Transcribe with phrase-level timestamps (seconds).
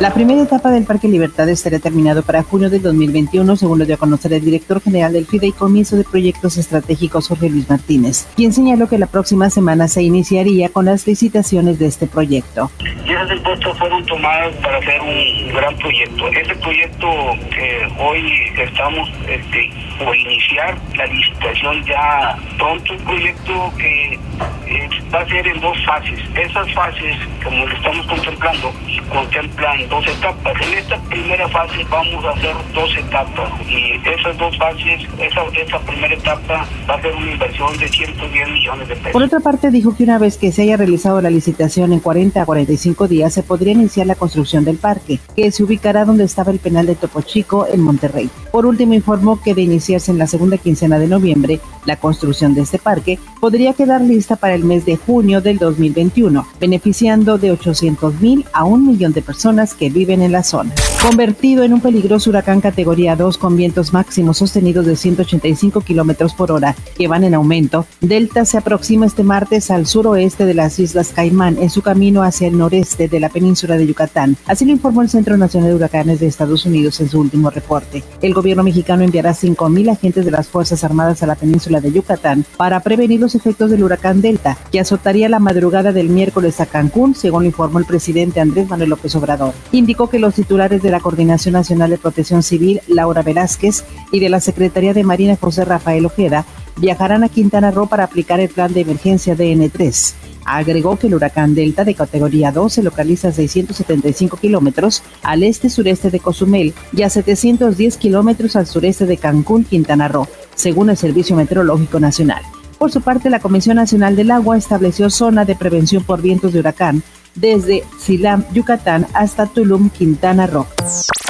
[0.00, 3.96] La primera etapa del Parque Libertad estará terminado para junio del 2021, según lo dio
[3.96, 8.88] a conocer el director general del Fideicomiso de Proyectos Estratégicos, Jorge Luis Martínez, quien señaló
[8.88, 12.70] que la próxima semana se iniciaría con las licitaciones de este proyecto.
[13.04, 16.28] Y esas impuestos fueron tomadas para hacer un gran proyecto.
[16.28, 17.08] Ese proyecto
[17.50, 25.24] que hoy estamos este, por iniciar la licitación ya pronto, un proyecto que eh, va
[25.24, 26.20] a ser en dos fases.
[26.36, 28.72] Esas fases, como lo estamos contemplando,
[29.08, 30.54] contemplan dos etapas.
[30.60, 35.78] En esta primera fase vamos a hacer dos etapas y esas dos fases, esa, esa
[35.80, 39.12] primera etapa va a ser una inversión de 110 millones de pesos.
[39.12, 42.40] Por otra parte, dijo que una vez que se haya realizado la licitación en 40
[42.40, 46.52] a 45 días, se podría iniciar la construcción del parque, que se ubicará donde estaba
[46.52, 48.30] el penal de Topo Chico en Monterrey.
[48.52, 52.60] Por último, informó que de iniciarse en la segunda quincena de noviembre, la construcción de
[52.60, 58.20] este parque podría quedar lista para el mes de junio del 2021, beneficiando de 800
[58.20, 60.70] mil a un millón de personas que viven en la zona.
[61.00, 66.52] Convertido en un peligroso huracán categoría 2 con vientos máximos sostenidos de 185 kilómetros por
[66.52, 71.12] hora que van en aumento, Delta se aproxima este martes al suroeste de las Islas
[71.14, 74.36] Caimán en su camino hacia el noreste de la península de Yucatán.
[74.44, 78.04] Así lo informó el Centro Nacional de Huracanes de Estados Unidos en su último reporte.
[78.20, 82.44] El gobierno mexicano enviará 5.000 agentes de las Fuerzas Armadas a la península de Yucatán
[82.58, 84.80] para prevenir los efectos del huracán Delta, que
[85.28, 89.54] la madrugada del miércoles a Cancún, según lo informó el presidente Andrés Manuel López Obrador.
[89.72, 94.20] Indicó que los titulares de de la Coordinación Nacional de Protección Civil, Laura Velázquez, y
[94.20, 98.48] de la Secretaría de Marina, José Rafael Ojeda, viajarán a Quintana Roo para aplicar el
[98.48, 100.14] plan de emergencia DN3.
[100.46, 106.10] Agregó que el huracán Delta de categoría 2 se localiza a 675 kilómetros al este-sureste
[106.10, 111.36] de Cozumel y a 710 kilómetros al sureste de Cancún, Quintana Roo, según el Servicio
[111.36, 112.42] Meteorológico Nacional.
[112.78, 116.60] Por su parte, la Comisión Nacional del Agua estableció zona de prevención por vientos de
[116.60, 117.02] huracán
[117.40, 120.66] desde Silam, Yucatán, hasta Tulum, Quintana Roo.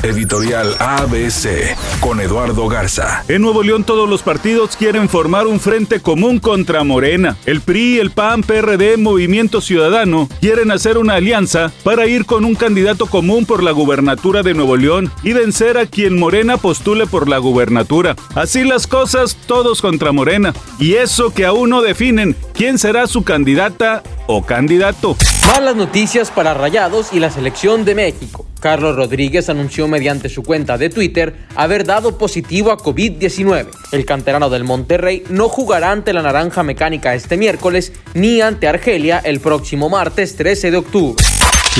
[0.03, 3.25] Editorial ABC con Eduardo Garza.
[3.27, 7.37] En Nuevo León todos los partidos quieren formar un frente común contra Morena.
[7.47, 12.55] El PRI, el PAN, PRD, Movimiento Ciudadano quieren hacer una alianza para ir con un
[12.55, 17.29] candidato común por la gubernatura de Nuevo León y vencer a quien Morena postule por
[17.29, 18.15] la gubernatura.
[18.37, 20.55] Así las cosas, todos contra Morena.
[20.79, 25.17] Y eso que aún no definen quién será su candidata o candidato.
[25.49, 28.47] Malas noticias para Rayados y la selección de México.
[28.61, 33.67] Carlos Rodríguez anunció mediante su cuenta de Twitter haber dado positivo a COVID-19.
[33.93, 39.21] El canterano del Monterrey no jugará ante la Naranja Mecánica este miércoles ni ante Argelia
[39.25, 41.25] el próximo martes 13 de octubre.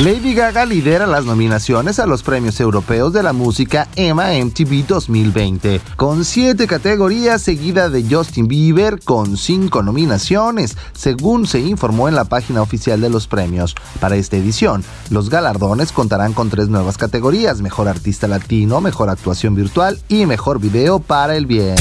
[0.05, 5.81] Lady Gaga lidera las nominaciones a los premios europeos de la música EMA MTV 2020,
[5.97, 12.27] con siete categorías seguida de Justin Bieber con cinco nominaciones, según se informó en la
[12.27, 13.75] página oficial de los premios.
[13.99, 19.57] Para esta edición, los galardones contarán con tres nuevas categorías, Mejor Artista Latino, Mejor Actuación
[19.57, 21.75] Virtual y Mejor Video para el Bien.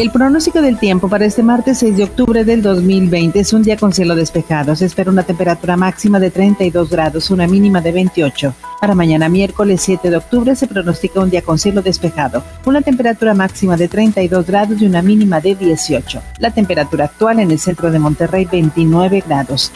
[0.00, 3.76] El pronóstico del tiempo para este martes 6 de octubre del 2020 es un día
[3.76, 4.74] con cielo despejado.
[4.74, 8.54] Se espera una temperatura máxima de 32 grados, una mínima de 28.
[8.80, 13.34] Para mañana miércoles 7 de octubre se pronostica un día con cielo despejado, una temperatura
[13.34, 16.22] máxima de 32 grados y una mínima de 18.
[16.38, 19.70] La temperatura actual en el centro de Monterrey 29 grados.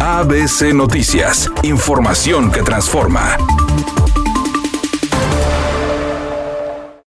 [0.00, 3.36] ABC Noticias, información que transforma.